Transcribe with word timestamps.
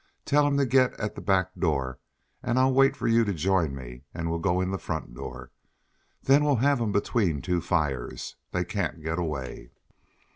Tell 0.25 0.47
him 0.47 0.57
to 0.57 0.65
get 0.65 0.99
at 0.99 1.13
the 1.13 1.21
back 1.21 1.51
door, 1.53 1.99
and 2.41 2.57
I'll 2.57 2.73
wait 2.73 2.95
for 2.95 3.07
you 3.07 3.23
to 3.23 3.35
join 3.35 3.75
me, 3.75 4.01
and 4.15 4.31
we'll 4.31 4.39
go 4.39 4.59
in 4.59 4.71
the 4.71 4.79
front 4.79 5.13
door. 5.13 5.51
Then 6.23 6.43
we'll 6.43 6.55
have 6.55 6.81
'em 6.81 6.91
between 6.91 7.39
two 7.39 7.61
fires. 7.61 8.35
They 8.49 8.65
can't 8.65 9.03
get 9.03 9.19
away." 9.19 9.69